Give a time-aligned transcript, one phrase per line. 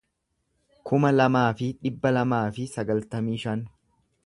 [0.91, 3.65] kuma lamaa fi dhibba lamaa fi sagaltamii shan